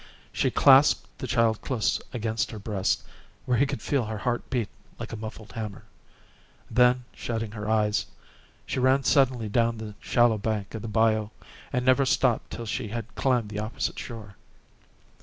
[0.33, 3.03] She clasped the child close against her breast,
[3.45, 5.83] where he could feel her heart beat like a muffled hammer.
[6.71, 8.07] Then shutting her eyes,
[8.65, 11.29] she ran suddenly down the shallow bank of the bayou,
[11.71, 14.37] and never stopped till she had climbed the opposite shore.